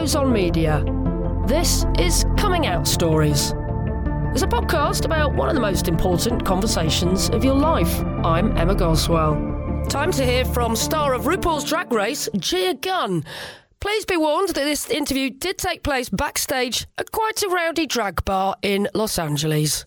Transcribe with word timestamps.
Ozon 0.00 0.32
Media. 0.32 0.82
This 1.46 1.84
is 1.98 2.24
Coming 2.38 2.66
Out 2.66 2.88
Stories. 2.88 3.52
It's 4.32 4.40
a 4.40 4.46
podcast 4.46 5.04
about 5.04 5.34
one 5.34 5.50
of 5.50 5.54
the 5.54 5.60
most 5.60 5.88
important 5.88 6.42
conversations 6.42 7.28
of 7.28 7.44
your 7.44 7.52
life. 7.52 8.00
I'm 8.24 8.56
Emma 8.56 8.74
Goswell. 8.74 9.34
Time 9.90 10.10
to 10.12 10.24
hear 10.24 10.46
from 10.46 10.74
star 10.74 11.12
of 11.12 11.24
RuPaul's 11.24 11.64
Drag 11.64 11.92
Race, 11.92 12.30
Gia 12.38 12.72
Gunn. 12.72 13.26
Please 13.80 14.06
be 14.06 14.16
warned 14.16 14.48
that 14.48 14.64
this 14.64 14.88
interview 14.88 15.28
did 15.28 15.58
take 15.58 15.82
place 15.82 16.08
backstage 16.08 16.86
at 16.96 17.12
quite 17.12 17.42
a 17.42 17.50
rowdy 17.50 17.86
drag 17.86 18.24
bar 18.24 18.56
in 18.62 18.88
Los 18.94 19.18
Angeles. 19.18 19.84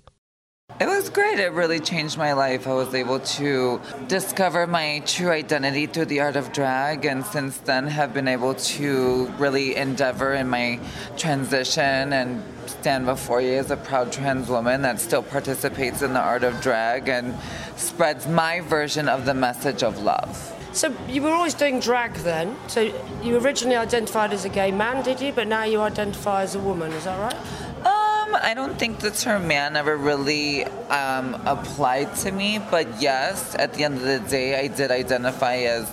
It 0.79 0.87
was 0.87 1.09
great. 1.09 1.39
It 1.39 1.51
really 1.51 1.79
changed 1.79 2.17
my 2.17 2.33
life. 2.33 2.67
I 2.67 2.73
was 2.73 2.95
able 2.95 3.19
to 3.19 3.79
discover 4.07 4.65
my 4.65 5.03
true 5.05 5.29
identity 5.29 5.85
through 5.85 6.05
the 6.05 6.21
art 6.21 6.35
of 6.35 6.51
drag, 6.51 7.05
and 7.05 7.23
since 7.23 7.57
then 7.57 7.85
have 7.85 8.11
been 8.11 8.27
able 8.27 8.55
to 8.55 9.27
really 9.37 9.75
endeavor 9.75 10.33
in 10.33 10.49
my 10.49 10.79
transition 11.15 12.11
and 12.11 12.43
stand 12.65 13.05
before 13.05 13.39
you 13.39 13.53
as 13.53 13.69
a 13.69 13.77
proud 13.77 14.11
trans 14.11 14.49
woman 14.49 14.81
that 14.81 14.99
still 14.99 15.21
participates 15.21 16.01
in 16.01 16.13
the 16.13 16.19
art 16.19 16.43
of 16.43 16.59
drag 16.59 17.07
and 17.07 17.35
spreads 17.75 18.27
my 18.27 18.59
version 18.61 19.07
of 19.07 19.25
the 19.25 19.33
message 19.33 19.83
of 19.83 20.01
love. 20.01 20.53
So 20.73 20.91
you 21.07 21.21
were 21.21 21.29
always 21.29 21.53
doing 21.53 21.79
drag 21.79 22.15
then. 22.15 22.57
So 22.67 22.91
you 23.21 23.37
originally 23.37 23.77
identified 23.77 24.33
as 24.33 24.43
a 24.43 24.49
gay 24.49 24.71
man, 24.71 25.03
did 25.03 25.21
you? 25.21 25.31
But 25.31 25.47
now 25.47 25.65
you 25.65 25.79
identify 25.81 26.41
as 26.41 26.55
a 26.55 26.59
woman. 26.59 26.91
Is 26.93 27.03
that 27.03 27.19
right? 27.19 27.37
Um, 27.85 27.92
I 28.41 28.53
don't 28.53 28.77
think 28.77 28.99
the 28.99 29.11
term 29.11 29.47
man 29.47 29.75
ever 29.75 29.95
really 29.95 30.65
um, 30.89 31.35
applied 31.45 32.15
to 32.17 32.31
me, 32.31 32.59
but 32.71 33.01
yes, 33.01 33.55
at 33.57 33.73
the 33.73 33.83
end 33.83 33.95
of 33.95 34.03
the 34.03 34.19
day, 34.19 34.59
I 34.59 34.67
did 34.67 34.91
identify 34.91 35.55
as 35.57 35.91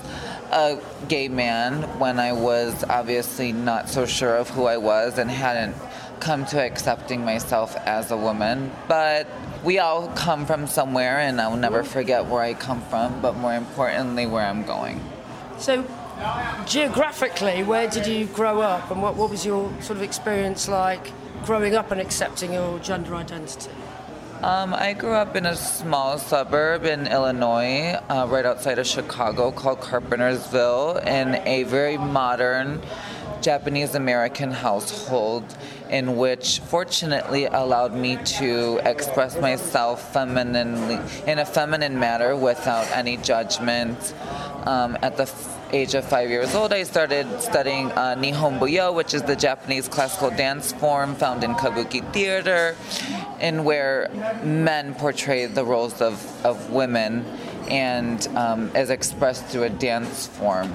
a 0.52 0.80
gay 1.08 1.28
man 1.28 1.82
when 1.98 2.18
I 2.18 2.32
was 2.32 2.84
obviously 2.84 3.52
not 3.52 3.88
so 3.88 4.06
sure 4.06 4.36
of 4.36 4.50
who 4.50 4.66
I 4.66 4.78
was 4.78 5.18
and 5.18 5.30
hadn't 5.30 5.76
come 6.20 6.44
to 6.46 6.60
accepting 6.60 7.24
myself 7.24 7.76
as 7.76 8.10
a 8.10 8.16
woman. 8.16 8.70
But 8.88 9.26
we 9.64 9.78
all 9.78 10.08
come 10.08 10.46
from 10.46 10.66
somewhere, 10.66 11.18
and 11.18 11.40
I'll 11.40 11.56
never 11.56 11.82
forget 11.82 12.26
where 12.26 12.42
I 12.42 12.54
come 12.54 12.82
from, 12.82 13.20
but 13.20 13.36
more 13.36 13.54
importantly, 13.54 14.26
where 14.26 14.44
I'm 14.44 14.64
going. 14.64 15.00
So, 15.58 15.84
geographically, 16.66 17.62
where 17.62 17.88
did 17.88 18.06
you 18.06 18.26
grow 18.26 18.60
up, 18.60 18.90
and 18.90 19.02
what, 19.02 19.16
what 19.16 19.30
was 19.30 19.44
your 19.44 19.70
sort 19.80 19.98
of 19.98 20.02
experience 20.02 20.68
like 20.68 21.12
growing 21.44 21.74
up 21.74 21.90
and 21.90 22.00
accepting 22.00 22.52
your 22.52 22.78
gender 22.78 23.14
identity? 23.14 23.70
Um, 24.42 24.72
I 24.72 24.94
grew 24.94 25.12
up 25.12 25.36
in 25.36 25.44
a 25.44 25.54
small 25.54 26.16
suburb 26.16 26.84
in 26.86 27.06
Illinois, 27.06 27.98
uh, 28.08 28.26
right 28.28 28.46
outside 28.46 28.78
of 28.78 28.86
Chicago, 28.86 29.50
called 29.50 29.80
Carpentersville, 29.80 31.06
in 31.06 31.34
a 31.46 31.64
very 31.64 31.98
modern 31.98 32.80
Japanese 33.42 33.94
American 33.94 34.50
household 34.50 35.44
in 35.90 36.16
which 36.16 36.60
fortunately 36.60 37.46
allowed 37.46 37.94
me 37.94 38.16
to 38.24 38.80
express 38.84 39.38
myself 39.40 40.12
femininely 40.12 40.98
in 41.26 41.38
a 41.38 41.44
feminine 41.44 41.98
manner 41.98 42.36
without 42.36 42.88
any 42.92 43.16
judgment. 43.18 44.14
Um, 44.64 44.96
at 45.02 45.16
the 45.16 45.24
f- 45.24 45.59
age 45.72 45.94
of 45.94 46.04
five 46.04 46.30
years 46.30 46.54
old, 46.54 46.72
I 46.72 46.82
started 46.82 47.40
studying 47.40 47.90
uh, 47.92 48.16
Nihon 48.16 48.58
Buyo, 48.58 48.94
which 48.94 49.14
is 49.14 49.22
the 49.22 49.36
Japanese 49.36 49.88
classical 49.88 50.30
dance 50.30 50.72
form 50.72 51.14
found 51.14 51.44
in 51.44 51.54
kabuki 51.54 52.00
theater, 52.12 52.76
in 53.40 53.64
where 53.64 54.10
men 54.42 54.94
portray 54.94 55.46
the 55.46 55.64
roles 55.64 56.00
of, 56.00 56.44
of 56.44 56.70
women 56.70 57.24
and 57.70 58.26
um, 58.36 58.70
as 58.74 58.90
expressed 58.90 59.46
through 59.46 59.64
a 59.64 59.70
dance 59.70 60.26
form. 60.26 60.72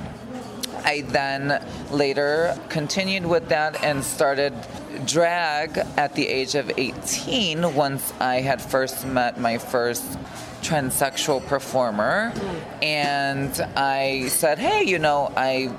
I 0.84 1.02
then 1.02 1.64
later 1.92 2.58
continued 2.70 3.26
with 3.26 3.50
that 3.50 3.84
and 3.84 4.04
started 4.04 4.54
drag 5.06 5.78
at 5.98 6.14
the 6.14 6.28
age 6.28 6.56
of 6.56 6.72
18 6.78 7.76
once 7.76 8.14
I 8.20 8.42
had 8.42 8.62
first 8.62 9.06
met 9.06 9.40
my 9.40 9.58
first 9.58 10.06
transsexual 10.66 11.46
performer 11.46 12.34
and 12.82 13.52
I 13.76 14.28
said, 14.30 14.58
"Hey, 14.58 14.84
you 14.84 15.00
know, 15.00 15.32
I 15.38 15.72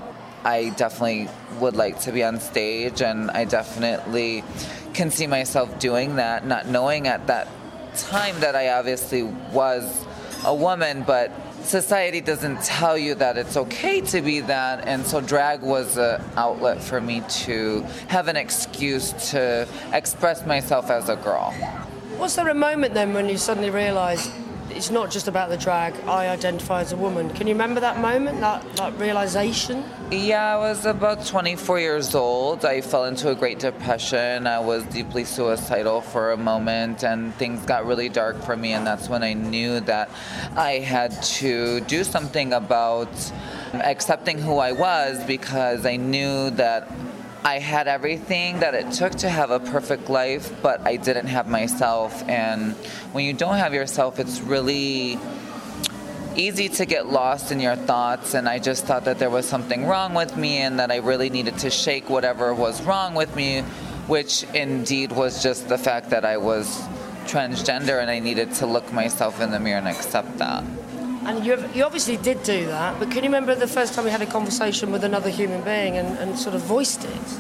I 0.45 0.71
definitely 0.77 1.29
would 1.59 1.75
like 1.75 1.99
to 2.01 2.13
be 2.13 2.23
on 2.23 2.39
stage 2.39 3.03
and 3.03 3.31
I 3.33 3.45
definitely 3.45 4.45
can 4.95 5.11
see 5.11 5.27
myself 5.27 5.79
doing 5.81 6.17
that, 6.17 6.47
not 6.47 6.69
knowing 6.69 7.09
at 7.09 7.27
that 7.27 7.49
time 7.97 8.39
that 8.41 8.55
I 8.55 8.69
obviously 8.69 9.25
was 9.25 10.05
a 10.45 10.55
woman, 10.55 11.03
but 11.03 11.33
society 11.65 12.21
doesn't 12.21 12.63
tell 12.63 12.97
you 12.97 13.17
that 13.17 13.37
it's 13.37 13.57
okay 13.57 14.01
to 14.01 14.21
be 14.21 14.39
that 14.41 14.87
and 14.87 15.05
so 15.05 15.21
drag 15.21 15.63
was 15.63 15.97
an 15.97 16.23
outlet 16.37 16.81
for 16.81 17.01
me 17.01 17.23
to 17.29 17.83
have 18.07 18.29
an 18.29 18.37
excuse 18.37 19.13
to 19.31 19.67
express 19.93 20.47
myself 20.47 20.91
as 20.91 21.09
a 21.09 21.17
girl. 21.17 21.53
Was 22.21 22.37
there 22.37 22.49
a 22.49 22.55
moment 22.55 22.95
then 22.95 23.13
when 23.15 23.29
you 23.29 23.37
suddenly 23.37 23.71
realised 23.71 24.31
it's 24.77 24.91
not 24.91 25.11
just 25.11 25.27
about 25.27 25.49
the 25.49 25.57
drag, 25.57 25.95
I 26.07 26.29
identify 26.29 26.83
as 26.83 26.93
a 26.93 26.97
woman? 26.97 27.31
Can 27.31 27.47
you 27.47 27.55
remember 27.55 27.81
that 27.81 27.99
moment, 27.99 28.41
that, 28.41 28.63
that 28.77 28.93
realisation? 28.99 29.83
yeah 30.13 30.55
i 30.55 30.57
was 30.57 30.87
about 30.87 31.27
24 31.27 31.81
years 31.81 32.15
old 32.15 32.65
i 32.65 32.81
fell 32.81 33.07
into 33.07 33.29
a 33.29 33.35
great 33.35 33.59
depression 33.59 34.47
i 34.47 34.57
was 34.57 34.85
deeply 34.85 35.25
suicidal 35.25 36.01
for 36.01 36.31
a 36.31 36.37
moment 36.37 37.03
and 37.03 37.35
things 37.35 37.67
got 37.67 37.85
really 37.85 38.09
dark 38.09 38.41
for 38.45 38.57
me 38.57 38.73
and 38.73 38.87
that's 38.87 39.09
when 39.09 39.25
i 39.25 39.33
knew 39.33 39.81
that 39.81 40.09
i 40.55 40.75
had 40.75 41.11
to 41.25 41.81
do 41.81 42.05
something 42.05 42.53
about 42.53 43.11
accepting 43.83 44.39
who 44.39 44.59
i 44.59 44.71
was 44.71 45.25
because 45.25 45.85
i 45.85 45.97
knew 45.97 46.51
that 46.51 46.89
I 47.47 47.61
had 47.61 47.87
everything 47.87 48.59
that 48.59 48.75
it 48.75 48.91
took 48.91 49.13
to 49.19 49.29
have 49.29 49.53
a 49.53 49.61
perfect 49.61 50.11
life, 50.11 50.53
but 50.63 50.85
I 50.85 50.97
didn't 50.97 51.29
have 51.29 51.47
myself. 51.47 52.29
And 52.29 52.73
when 53.13 53.25
you 53.25 53.33
don't 53.33 53.55
have 53.55 53.73
yourself, 53.73 54.19
it's 54.19 54.41
really 54.41 55.17
easy 56.35 56.69
to 56.71 56.85
get 56.85 57.07
lost 57.07 57.53
in 57.53 57.61
your 57.61 57.77
thoughts. 57.77 58.35
And 58.35 58.49
I 58.49 58.59
just 58.59 58.85
thought 58.85 59.05
that 59.05 59.21
there 59.21 59.31
was 59.31 59.47
something 59.47 59.87
wrong 59.87 60.13
with 60.13 60.37
me 60.37 60.57
and 60.57 60.81
that 60.81 60.91
I 60.91 60.97
really 60.97 61.31
needed 61.31 61.57
to 61.59 61.71
shake 61.71 62.11
whatever 62.11 62.53
was 62.53 62.83
wrong 62.83 63.15
with 63.15 63.37
me, 63.37 63.61
which 64.09 64.43
indeed 64.53 65.13
was 65.13 65.41
just 65.41 65.69
the 65.69 65.79
fact 65.79 66.11
that 66.11 66.25
I 66.25 66.39
was 66.39 66.67
transgender 67.27 68.03
and 68.03 68.11
I 68.11 68.19
needed 68.19 68.55
to 68.55 68.67
look 68.67 68.93
myself 68.93 69.41
in 69.41 69.53
the 69.53 69.61
mirror 69.61 69.79
and 69.79 69.87
accept 69.87 70.39
that. 70.39 70.65
And 71.27 71.45
you, 71.45 71.63
you 71.75 71.83
obviously 71.83 72.17
did 72.17 72.43
do 72.45 72.67
that, 72.67 73.01
but 73.01 73.11
can 73.11 73.25
you 73.25 73.29
remember 73.31 73.57
the 73.57 73.67
first 73.67 73.95
time 73.95 74.05
you 74.05 74.13
had 74.13 74.23
a 74.23 74.27
conversation 74.27 74.93
with 74.93 75.03
another 75.03 75.29
human 75.29 75.61
being 75.63 75.97
and, 75.97 76.17
and 76.19 76.39
sort 76.39 76.55
of 76.55 76.63
voiced 76.63 77.05
it? 77.05 77.39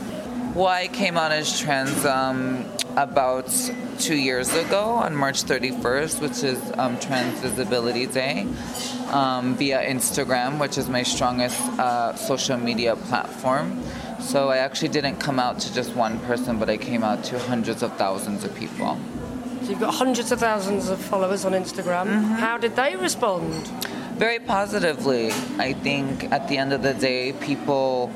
Well, 0.56 0.66
I 0.66 0.88
came 0.88 1.16
out 1.16 1.30
as 1.30 1.60
trans 1.60 2.04
um, 2.04 2.64
about 2.96 3.48
two 3.98 4.16
years 4.16 4.52
ago 4.54 4.82
on 4.82 5.14
March 5.14 5.44
31st, 5.44 6.20
which 6.20 6.42
is 6.42 6.60
um, 6.78 6.98
Trans 6.98 7.38
Visibility 7.38 8.06
Day, 8.06 8.46
um, 9.10 9.54
via 9.54 9.88
Instagram, 9.88 10.58
which 10.58 10.78
is 10.78 10.88
my 10.88 11.04
strongest 11.04 11.60
uh, 11.78 12.16
social 12.16 12.56
media 12.56 12.96
platform. 12.96 13.80
So 14.18 14.48
I 14.48 14.56
actually 14.56 14.88
didn't 14.88 15.18
come 15.18 15.38
out 15.38 15.60
to 15.60 15.72
just 15.72 15.94
one 15.94 16.18
person, 16.20 16.58
but 16.58 16.68
I 16.68 16.76
came 16.76 17.04
out 17.04 17.22
to 17.24 17.38
hundreds 17.38 17.84
of 17.84 17.96
thousands 17.96 18.42
of 18.42 18.52
people. 18.56 18.98
So 19.66 19.72
you've 19.72 19.80
got 19.80 19.94
hundreds 19.94 20.30
of 20.30 20.38
thousands 20.38 20.88
of 20.90 21.00
followers 21.00 21.44
on 21.44 21.50
Instagram. 21.50 22.06
How 22.36 22.56
did 22.56 22.76
they 22.76 22.94
respond? 22.94 23.52
Very 24.16 24.38
positively. 24.38 25.32
I 25.58 25.72
think 25.72 26.30
at 26.30 26.46
the 26.46 26.56
end 26.56 26.72
of 26.72 26.82
the 26.84 26.94
day, 26.94 27.32
people 27.32 28.12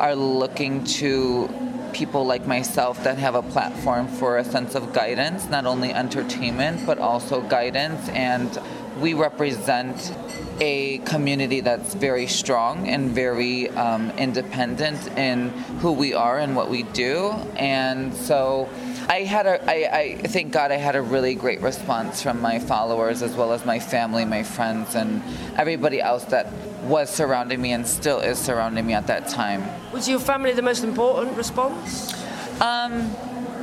are 0.00 0.16
looking 0.16 0.82
to 0.98 1.48
people 1.92 2.26
like 2.26 2.48
myself 2.48 3.04
that 3.04 3.16
have 3.16 3.36
a 3.36 3.42
platform 3.42 4.08
for 4.08 4.38
a 4.38 4.44
sense 4.44 4.74
of 4.74 4.92
guidance, 4.92 5.48
not 5.48 5.66
only 5.66 5.94
entertainment, 5.94 6.84
but 6.84 6.98
also 6.98 7.42
guidance. 7.42 8.08
And 8.08 8.58
we 9.00 9.14
represent 9.14 10.12
a 10.60 10.98
community 10.98 11.60
that's 11.60 11.94
very 11.94 12.26
strong 12.26 12.88
and 12.88 13.10
very 13.10 13.68
um, 13.70 14.10
independent 14.18 15.06
in 15.16 15.50
who 15.78 15.92
we 15.92 16.12
are 16.12 16.40
and 16.40 16.56
what 16.56 16.68
we 16.68 16.82
do. 16.82 17.28
And 17.54 18.12
so 18.12 18.68
I 19.08 19.20
had 19.20 19.46
a, 19.46 19.70
I, 19.70 19.98
I 19.98 20.16
thank 20.28 20.52
God 20.52 20.70
I 20.70 20.76
had 20.76 20.94
a 20.94 21.00
really 21.00 21.34
great 21.34 21.62
response 21.62 22.22
from 22.22 22.42
my 22.42 22.58
followers 22.58 23.22
as 23.22 23.34
well 23.34 23.52
as 23.52 23.64
my 23.64 23.78
family, 23.78 24.26
my 24.26 24.42
friends, 24.42 24.94
and 24.94 25.22
everybody 25.56 25.98
else 26.00 26.24
that 26.26 26.52
was 26.82 27.08
surrounding 27.08 27.60
me 27.60 27.72
and 27.72 27.86
still 27.86 28.20
is 28.20 28.38
surrounding 28.38 28.86
me 28.86 28.92
at 28.92 29.06
that 29.06 29.26
time. 29.26 29.64
Was 29.92 30.08
your 30.08 30.20
family 30.20 30.52
the 30.52 30.62
most 30.62 30.84
important 30.84 31.38
response? 31.38 32.12
Um, 32.60 33.10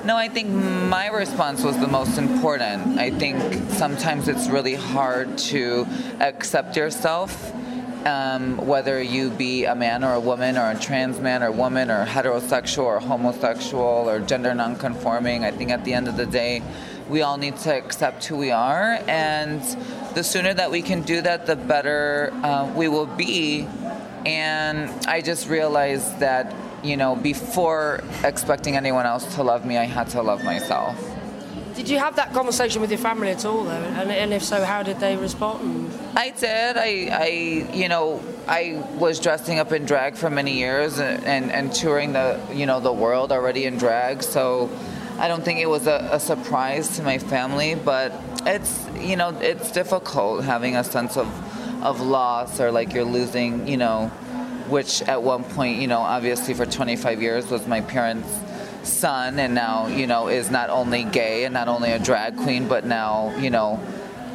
no, 0.04 0.18
I 0.18 0.30
think 0.30 0.50
my 0.50 1.10
response 1.10 1.64
was 1.64 1.78
the 1.80 1.88
most 1.88 2.18
important. 2.18 2.98
I 2.98 3.12
think 3.12 3.38
sometimes 3.70 4.28
it's 4.28 4.48
really 4.48 4.76
hard 4.76 5.38
to 5.50 5.86
accept 6.22 6.76
yourself, 6.76 7.54
um, 8.06 8.58
whether 8.58 9.02
you 9.02 9.30
be 9.30 9.66
a 9.66 9.76
man 9.76 10.04
or 10.04 10.14
a 10.14 10.20
woman, 10.20 10.58
or 10.58 10.72
a 10.72 10.80
trans 10.80 11.20
man 11.20 11.44
or 11.44 11.52
woman, 11.52 11.90
or 11.90 12.06
heterosexual 12.06 12.84
or 12.86 13.00
homosexual 13.00 14.10
or 14.10 14.20
gender 14.20 14.54
nonconforming. 14.54 15.44
I 15.44 15.52
think 15.52 15.72
at 15.72 15.84
the 15.84 15.94
end 15.94 16.08
of 16.08 16.16
the 16.16 16.26
day, 16.26 16.62
we 17.10 17.22
all 17.22 17.38
need 17.38 17.58
to 17.58 17.76
accept 17.76 18.26
who 18.26 18.38
we 18.38 18.52
are, 18.52 19.00
and 19.08 19.62
the 20.14 20.24
sooner 20.24 20.54
that 20.54 20.72
we 20.72 20.82
can 20.82 21.02
do 21.02 21.22
that, 21.22 21.46
the 21.46 21.56
better 21.56 22.32
uh, 22.44 22.72
we 22.76 22.88
will 22.88 23.06
be. 23.06 23.68
And 24.26 24.90
I 25.08 25.22
just 25.22 25.50
realized 25.50 26.20
that 26.20 26.54
you 26.86 26.98
know, 26.98 27.16
before 27.16 28.04
expecting 28.24 28.78
anyone 28.78 29.06
else 29.06 29.36
to 29.36 29.44
love 29.44 29.66
me, 29.66 29.78
I 29.78 29.86
had 29.86 30.10
to 30.10 30.22
love 30.22 30.44
myself. 30.44 30.96
Did 31.76 31.90
you 31.90 32.00
have 32.00 32.16
that 32.16 32.32
conversation 32.34 32.80
with 32.80 32.90
your 32.90 33.00
family 33.00 33.32
at 33.32 33.44
all, 33.44 33.66
though? 33.66 33.72
And, 33.72 34.10
and 34.10 34.34
if 34.34 34.44
so, 34.44 34.64
how 34.64 34.82
did 34.82 35.00
they 35.02 35.18
respond? 35.18 35.92
I 36.16 36.30
did. 36.30 36.78
I, 36.78 37.10
I, 37.12 37.28
you 37.74 37.90
know, 37.90 38.24
I 38.48 38.82
was 38.94 39.20
dressing 39.20 39.60
up 39.60 39.74
in 39.74 39.86
drag 39.86 40.16
for 40.16 40.30
many 40.30 40.54
years 40.54 41.00
and, 41.00 41.26
and, 41.26 41.52
and 41.52 41.74
touring 41.74 42.14
the, 42.14 42.40
you 42.54 42.66
know, 42.66 42.80
the 42.80 42.94
world 42.94 43.34
already 43.34 43.66
in 43.66 43.78
drag. 43.78 44.24
So 44.24 44.70
I 45.20 45.28
don't 45.28 45.44
think 45.44 45.60
it 45.60 45.66
was 45.66 45.86
a, 45.86 46.08
a 46.14 46.20
surprise 46.20 46.96
to 46.96 47.04
my 47.04 47.18
family, 47.18 47.76
but 47.76 48.14
it's, 48.46 48.88
you 48.98 49.18
know, 49.18 49.38
it's 49.40 49.70
difficult 49.72 50.46
having 50.46 50.78
a 50.78 50.84
sense 50.84 51.18
of, 51.18 51.28
of 51.84 52.00
loss 52.00 52.62
or 52.62 52.72
like 52.72 52.94
you're 52.94 53.04
losing, 53.04 53.68
you 53.68 53.76
know, 53.76 54.08
which 54.70 55.02
at 55.04 55.22
one 55.22 55.44
point, 55.44 55.82
you 55.82 55.88
know, 55.88 56.00
obviously 56.00 56.54
for 56.54 56.66
25 56.66 57.22
years 57.22 57.52
was 57.52 57.68
my 57.68 57.82
parents' 57.82 58.45
son, 58.86 59.40
and 59.40 59.54
now, 59.54 59.88
you 59.88 60.08
know, 60.08 60.28
is 60.28 60.50
not 60.50 60.70
only 60.70 61.04
gay 61.04 61.46
and 61.46 61.54
not 61.54 61.68
only 61.68 61.92
a 61.92 62.00
drag 62.00 62.38
queen, 62.38 62.68
but 62.68 62.86
now, 62.86 63.36
you 63.38 63.50
know, 63.50 63.80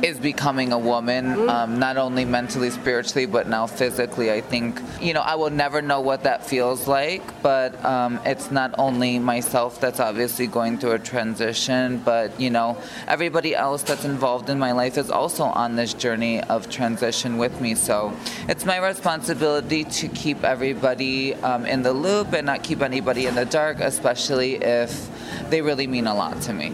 is 0.02 0.18
becoming 0.18 0.72
a 0.72 0.78
woman, 0.78 1.26
mm-hmm. 1.26 1.48
um, 1.48 1.78
not 1.78 1.96
only 1.96 2.24
mentally, 2.24 2.70
spiritually, 2.70 3.26
but 3.26 3.48
now 3.48 3.66
physically. 3.66 4.30
I 4.32 4.40
think, 4.40 4.80
you 5.00 5.12
know, 5.12 5.20
I 5.20 5.34
will 5.34 5.50
never 5.50 5.82
know 5.82 6.00
what 6.00 6.22
that 6.24 6.46
feels 6.46 6.88
like, 6.88 7.42
but 7.42 7.82
um, 7.84 8.20
it's 8.24 8.50
not 8.50 8.74
only 8.78 9.18
myself 9.18 9.80
that's 9.80 10.00
obviously 10.00 10.46
going 10.46 10.78
through 10.78 10.92
a 10.92 10.98
transition, 10.98 11.98
but, 11.98 12.38
you 12.40 12.50
know, 12.50 12.76
everybody 13.06 13.54
else 13.54 13.82
that's 13.82 14.04
involved 14.04 14.50
in 14.50 14.58
my 14.58 14.72
life 14.72 14.96
is 14.98 15.10
also 15.10 15.44
on 15.44 15.76
this 15.76 15.94
journey 15.94 16.42
of 16.44 16.68
transition 16.70 17.38
with 17.38 17.60
me. 17.60 17.74
So 17.74 18.12
it's 18.48 18.64
my 18.64 18.78
responsibility 18.78 19.84
to 19.84 20.08
keep 20.08 20.44
everybody 20.44 21.34
um, 21.34 21.66
in 21.66 21.82
the 21.82 21.92
loop 21.92 22.32
and 22.32 22.46
not 22.46 22.62
keep 22.62 22.82
anybody 22.82 23.26
in 23.26 23.34
the 23.34 23.44
dark, 23.44 23.80
especially 23.80 24.56
if 24.56 25.08
they 25.50 25.62
really 25.62 25.86
mean 25.86 26.06
a 26.06 26.14
lot 26.14 26.40
to 26.42 26.52
me. 26.52 26.72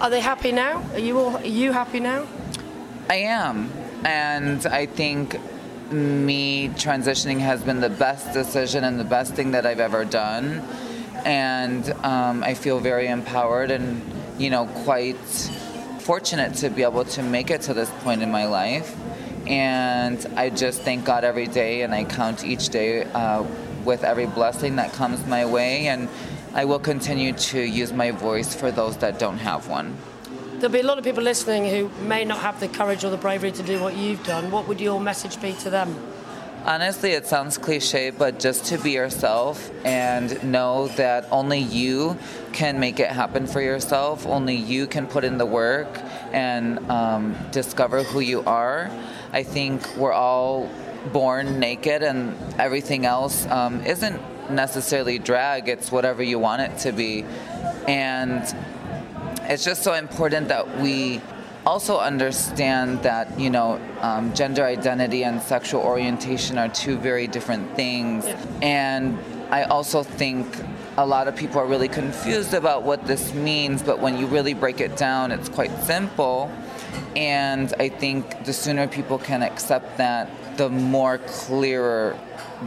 Are 0.00 0.10
they 0.10 0.20
happy 0.20 0.52
now? 0.52 0.82
Are 0.94 0.98
you 0.98 1.18
all? 1.18 1.36
Are 1.36 1.44
you 1.46 1.70
happy 1.72 2.00
now? 2.00 2.26
I 3.12 3.16
am. 3.16 3.70
And 4.06 4.64
I 4.64 4.86
think 4.86 5.38
me 5.90 6.68
transitioning 6.68 7.40
has 7.40 7.62
been 7.62 7.80
the 7.80 7.90
best 7.90 8.32
decision 8.32 8.84
and 8.84 8.98
the 8.98 9.04
best 9.04 9.34
thing 9.34 9.50
that 9.50 9.66
I've 9.66 9.80
ever 9.80 10.06
done. 10.06 10.62
And 11.26 11.90
um, 12.04 12.42
I 12.42 12.54
feel 12.54 12.80
very 12.80 13.08
empowered 13.08 13.70
and, 13.70 14.00
you 14.38 14.48
know, 14.48 14.64
quite 14.86 15.26
fortunate 15.98 16.54
to 16.62 16.70
be 16.70 16.84
able 16.84 17.04
to 17.04 17.22
make 17.22 17.50
it 17.50 17.60
to 17.68 17.74
this 17.74 17.90
point 18.00 18.22
in 18.22 18.30
my 18.30 18.46
life. 18.46 18.96
And 19.46 20.24
I 20.34 20.48
just 20.48 20.80
thank 20.80 21.04
God 21.04 21.22
every 21.22 21.48
day 21.48 21.82
and 21.82 21.94
I 21.94 22.04
count 22.04 22.42
each 22.44 22.70
day 22.70 23.04
uh, 23.04 23.44
with 23.84 24.04
every 24.04 24.26
blessing 24.26 24.76
that 24.76 24.94
comes 24.94 25.26
my 25.26 25.44
way. 25.44 25.88
And 25.88 26.08
I 26.54 26.64
will 26.64 26.80
continue 26.80 27.34
to 27.34 27.60
use 27.60 27.92
my 27.92 28.10
voice 28.10 28.54
for 28.54 28.70
those 28.70 28.96
that 29.04 29.18
don't 29.18 29.36
have 29.36 29.68
one 29.68 29.98
there'll 30.62 30.72
be 30.72 30.78
a 30.78 30.86
lot 30.86 30.96
of 30.96 31.02
people 31.02 31.24
listening 31.24 31.68
who 31.68 31.88
may 32.06 32.24
not 32.24 32.38
have 32.38 32.60
the 32.60 32.68
courage 32.68 33.02
or 33.02 33.10
the 33.10 33.16
bravery 33.16 33.50
to 33.50 33.64
do 33.64 33.80
what 33.80 33.96
you've 33.96 34.22
done. 34.22 34.48
What 34.52 34.68
would 34.68 34.80
your 34.80 35.00
message 35.00 35.42
be 35.42 35.54
to 35.54 35.70
them? 35.70 35.92
Honestly, 36.64 37.10
it 37.10 37.26
sounds 37.26 37.58
cliche, 37.58 38.10
but 38.10 38.38
just 38.38 38.66
to 38.66 38.78
be 38.78 38.92
yourself 38.92 39.72
and 39.84 40.40
know 40.44 40.86
that 40.94 41.26
only 41.32 41.58
you 41.58 42.16
can 42.52 42.78
make 42.78 43.00
it 43.00 43.08
happen 43.08 43.48
for 43.48 43.60
yourself. 43.60 44.24
Only 44.24 44.54
you 44.54 44.86
can 44.86 45.08
put 45.08 45.24
in 45.24 45.36
the 45.36 45.46
work 45.46 45.88
and 46.30 46.78
um, 46.88 47.34
discover 47.50 48.04
who 48.04 48.20
you 48.20 48.44
are. 48.44 48.88
I 49.32 49.42
think 49.42 49.96
we're 49.96 50.12
all 50.12 50.70
born 51.12 51.58
naked, 51.58 52.04
and 52.04 52.36
everything 52.60 53.04
else 53.04 53.46
um, 53.46 53.84
isn't 53.84 54.22
necessarily 54.48 55.18
drag, 55.18 55.68
it's 55.68 55.90
whatever 55.90 56.22
you 56.22 56.38
want 56.38 56.62
it 56.62 56.78
to 56.78 56.92
be. 56.92 57.24
And 57.88 58.44
it's 59.48 59.64
just 59.64 59.82
so 59.82 59.94
important 59.94 60.48
that 60.48 60.78
we 60.80 61.20
also 61.64 61.98
understand 61.98 63.02
that 63.02 63.38
you 63.38 63.50
know 63.50 63.80
um, 64.00 64.32
gender 64.34 64.64
identity 64.64 65.24
and 65.24 65.40
sexual 65.40 65.80
orientation 65.80 66.58
are 66.58 66.68
two 66.68 66.96
very 66.98 67.26
different 67.26 67.74
things. 67.76 68.26
And 68.62 69.18
i 69.50 69.64
also 69.64 70.02
think 70.02 70.46
a 70.96 71.06
lot 71.06 71.28
of 71.28 71.36
people 71.36 71.60
are 71.60 71.66
really 71.66 71.88
confused 71.88 72.54
about 72.54 72.82
what 72.82 73.06
this 73.06 73.34
means 73.34 73.82
but 73.82 73.98
when 73.98 74.16
you 74.18 74.26
really 74.26 74.54
break 74.54 74.80
it 74.80 74.96
down 74.96 75.30
it's 75.32 75.48
quite 75.48 75.72
simple. 75.82 76.50
And 77.16 77.72
i 77.78 77.88
think 77.88 78.44
the 78.44 78.52
sooner 78.52 78.86
people 78.88 79.18
can 79.18 79.42
accept 79.42 79.98
that 79.98 80.30
the 80.56 80.68
more 80.68 81.18
clearer 81.18 82.18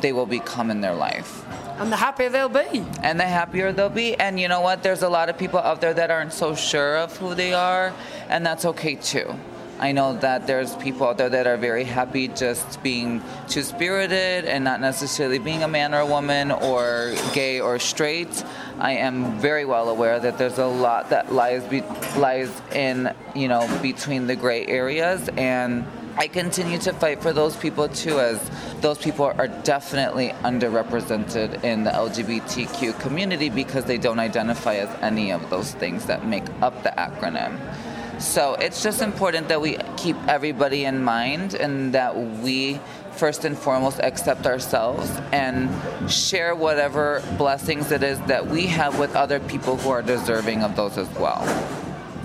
they 0.02 0.14
will 0.14 0.26
become 0.26 0.72
in 0.72 0.82
their 0.82 0.96
life 0.96 1.46
and 1.78 1.92
the 1.92 1.98
happier 1.98 2.30
they'll 2.30 2.50
be. 2.50 2.86
And 3.04 3.20
the 3.20 3.26
happier 3.26 3.72
they'll 3.72 3.90
be. 3.90 4.16
And 4.16 4.40
you 4.40 4.48
know 4.48 4.62
what? 4.62 4.84
There's 4.84 5.02
a 5.02 5.10
lot 5.10 5.30
of 5.30 5.38
people 5.38 5.60
out 5.60 5.82
there 5.82 5.94
that 5.94 6.10
aren't 6.10 6.34
so 6.34 6.56
sure 6.56 6.98
of 6.98 7.16
who 7.18 7.36
they 7.36 7.54
are, 7.54 7.94
and 8.30 8.46
that's 8.46 8.66
okay 8.66 8.96
too. 8.96 9.36
I 9.78 9.92
know 9.92 10.18
that 10.20 10.48
there's 10.48 10.74
people 10.78 11.06
out 11.06 11.18
there 11.18 11.28
that 11.28 11.48
are 11.48 11.58
very 11.58 11.84
happy 11.84 12.30
just 12.30 12.82
being 12.82 13.22
two 13.50 13.62
spirited 13.62 14.46
and 14.46 14.64
not 14.64 14.80
necessarily 14.80 15.38
being 15.38 15.64
a 15.64 15.68
man 15.68 15.94
or 15.94 16.00
a 16.00 16.06
woman 16.06 16.50
or 16.52 17.14
gay 17.34 17.60
or 17.60 17.78
straight. 17.78 18.46
I 18.80 18.94
am 18.94 19.38
very 19.40 19.66
well 19.66 19.90
aware 19.90 20.18
that 20.18 20.38
there's 20.38 20.60
a 20.60 20.66
lot 20.66 21.10
that 21.10 21.34
lies 21.34 21.66
be- 21.66 21.84
lies 22.16 22.50
in 22.74 23.14
you 23.36 23.50
know 23.50 23.68
between 23.82 24.28
the 24.28 24.38
gray 24.38 24.66
areas 24.66 25.28
and 25.36 25.86
I 26.18 26.28
continue 26.30 26.78
to 26.80 26.94
fight 26.94 27.22
for 27.22 27.34
those 27.34 27.58
people 27.58 27.90
too, 27.90 28.20
as 28.22 28.40
those 28.80 28.98
people 28.98 29.26
are 29.26 29.48
definitely 29.48 30.30
underrepresented 30.44 31.64
in 31.66 31.84
the 31.84 31.92
LGBTQ 31.92 32.98
community 33.02 33.50
because 33.50 33.84
they 33.84 33.98
don't 33.98 34.20
identify 34.20 34.76
as 34.76 34.90
any 35.02 35.32
of 35.32 35.50
those 35.50 35.74
things 35.74 36.06
that 36.06 36.26
make 36.26 36.46
up 36.62 36.84
the 36.84 36.90
acronym. 36.92 37.60
So 38.22 38.54
it's 38.54 38.82
just 38.82 39.02
important 39.02 39.50
that 39.50 39.60
we 39.60 39.78
keep 39.98 40.16
everybody 40.28 40.86
in 40.86 41.04
mind 41.04 41.54
and 41.54 41.94
that 41.94 42.16
we 42.16 42.80
first 43.12 43.44
and 43.44 43.58
foremost 43.58 44.00
accept 44.00 44.46
ourselves 44.46 45.10
and 45.34 45.70
share 46.10 46.56
whatever 46.56 47.22
blessings 47.38 47.92
it 47.92 48.04
is 48.04 48.20
that 48.22 48.48
we 48.48 48.68
have 48.68 48.98
with 49.00 49.16
other 49.18 49.42
people 49.42 49.76
who 49.76 49.90
are 49.90 50.02
deserving 50.02 50.64
of 50.64 50.78
those 50.78 50.98
as 50.98 51.10
well. 51.16 51.44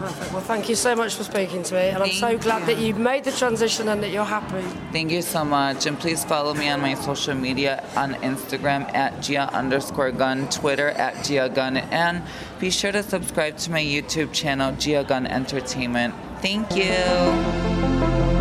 Perfect. 0.01 0.33
Well, 0.33 0.41
thank 0.41 0.71
you 0.71 0.77
so 0.77 0.97
much 0.97 1.15
for 1.15 1.25
speaking 1.25 1.63
to 1.63 1.75
me, 1.75 1.89
and 1.91 2.03
I'm 2.03 2.13
so 2.13 2.39
glad 2.39 2.61
you. 2.61 2.67
that 2.75 2.79
you've 2.79 2.97
made 2.97 3.23
the 3.23 3.33
transition 3.33 3.87
and 3.87 4.03
that 4.03 4.09
you're 4.09 4.25
happy. 4.25 4.63
Thank 4.93 5.11
you 5.11 5.21
so 5.21 5.45
much, 5.45 5.85
and 5.85 5.99
please 6.01 6.25
follow 6.25 6.55
me 6.55 6.71
on 6.71 6.81
my 6.81 6.95
social 6.95 7.35
media 7.35 7.85
on 7.97 8.15
Instagram 8.15 8.91
at 8.95 9.21
Gia 9.21 9.53
underscore 9.53 10.11
Gunn, 10.11 10.49
Twitter 10.49 10.89
at 10.89 11.23
Gia 11.23 11.51
Gunn, 11.51 11.77
and 11.77 12.23
be 12.59 12.71
sure 12.71 12.93
to 12.93 13.03
subscribe 13.03 13.59
to 13.59 13.71
my 13.71 13.83
YouTube 13.83 14.33
channel, 14.33 14.73
Gia 14.73 15.05
Gunn 15.05 15.27
Entertainment. 15.27 16.15
Thank 16.41 16.75
you. 16.75 16.95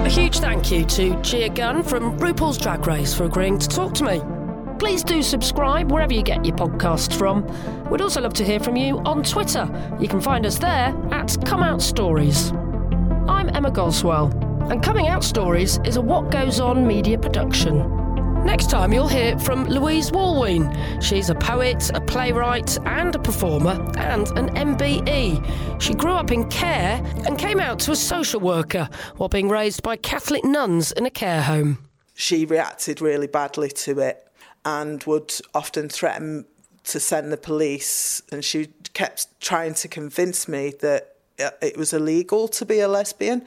A 0.05 0.09
huge 0.09 0.39
thank 0.39 0.71
you 0.71 0.85
to 0.85 1.21
Gia 1.21 1.49
Gunn 1.49 1.83
from 1.83 2.17
RuPaul's 2.19 2.57
Drag 2.57 2.87
Race 2.87 3.13
for 3.13 3.25
agreeing 3.25 3.59
to 3.59 3.67
talk 3.67 3.93
to 3.95 4.05
me. 4.05 4.21
Please 4.79 5.03
do 5.03 5.21
subscribe 5.21 5.91
wherever 5.91 6.13
you 6.13 6.23
get 6.23 6.45
your 6.45 6.55
podcasts 6.55 7.13
from. 7.13 7.45
We'd 7.89 7.99
also 7.99 8.21
love 8.21 8.33
to 8.35 8.45
hear 8.45 8.61
from 8.61 8.77
you 8.77 8.99
on 8.99 9.23
Twitter. 9.23 9.67
You 9.99 10.07
can 10.07 10.21
find 10.21 10.45
us 10.45 10.57
there 10.57 10.95
at 11.37 11.45
Come 11.45 11.61
Out 11.61 11.81
Stories. 11.81 12.51
I'm 13.27 13.49
Emma 13.53 13.69
Goswell, 13.69 14.31
and 14.71 14.81
Coming 14.81 15.07
Out 15.07 15.23
Stories 15.23 15.77
is 15.85 15.97
a 15.97 16.01
What 16.01 16.31
Goes 16.31 16.59
On 16.59 16.87
media 16.87 17.19
production. 17.19 17.77
Next 18.45 18.69
time, 18.69 18.93
you'll 18.93 19.07
hear 19.07 19.37
from 19.37 19.65
Louise 19.65 20.11
Wallwein. 20.11 21.03
She's 21.03 21.29
a 21.29 21.35
poet, 21.35 21.91
a 21.93 22.01
playwright, 22.01 22.77
and 22.85 23.13
a 23.15 23.19
performer, 23.19 23.73
and 23.97 24.27
an 24.37 24.49
MBE. 24.55 25.81
She 25.81 25.93
grew 25.93 26.13
up 26.13 26.31
in 26.31 26.49
care 26.49 26.99
and 27.27 27.37
came 27.37 27.59
out 27.59 27.79
to 27.79 27.91
a 27.91 27.95
social 27.95 28.39
worker 28.39 28.89
while 29.17 29.29
being 29.29 29.49
raised 29.49 29.83
by 29.83 29.97
Catholic 29.97 30.43
nuns 30.43 30.91
in 30.93 31.05
a 31.05 31.11
care 31.11 31.43
home. 31.43 31.89
She 32.15 32.45
reacted 32.45 33.01
really 33.01 33.27
badly 33.27 33.69
to 33.69 33.99
it 33.99 34.27
and 34.65 35.03
would 35.03 35.33
often 35.53 35.89
threaten 35.89 36.45
to 36.85 36.99
send 36.99 37.31
the 37.31 37.37
police. 37.37 38.23
And 38.31 38.43
she 38.43 38.69
kept 38.93 39.27
trying 39.39 39.75
to 39.75 39.87
convince 39.87 40.47
me 40.47 40.73
that 40.81 41.17
it 41.61 41.77
was 41.77 41.93
illegal 41.93 42.47
to 42.47 42.65
be 42.65 42.79
a 42.79 42.87
lesbian. 42.87 43.37